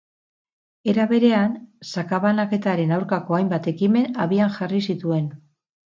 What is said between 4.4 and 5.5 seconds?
jarri zituen.